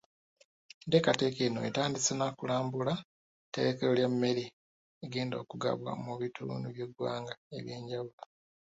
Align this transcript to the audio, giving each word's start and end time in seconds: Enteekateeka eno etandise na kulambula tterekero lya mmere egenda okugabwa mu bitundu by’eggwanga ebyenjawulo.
Enteekateeka 0.83 1.39
eno 1.47 1.59
etandise 1.69 2.13
na 2.15 2.27
kulambula 2.37 2.93
tterekero 3.47 3.91
lya 3.97 4.07
mmere 4.13 4.43
egenda 5.05 5.35
okugabwa 5.43 5.91
mu 6.03 6.13
bitundu 6.21 6.67
by’eggwanga 6.75 7.33
ebyenjawulo. 7.57 8.21